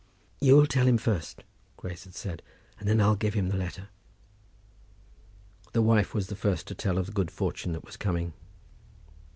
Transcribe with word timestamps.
"You'll 0.39 0.65
tell 0.65 0.87
him 0.87 0.97
first," 0.97 1.43
Grace 1.77 2.05
had 2.05 2.15
said, 2.15 2.41
"and 2.79 2.89
then 2.89 2.99
I'll 2.99 3.13
give 3.15 3.35
him 3.35 3.49
the 3.49 3.55
letter." 3.55 3.89
The 5.73 5.83
wife 5.83 6.15
was 6.15 6.25
the 6.25 6.35
first 6.35 6.65
to 6.69 6.73
tell 6.73 6.93
him 6.93 7.01
of 7.01 7.05
the 7.05 7.11
good 7.11 7.29
fortune 7.29 7.73
that 7.73 7.85
was 7.85 7.97
coming. 7.97 8.33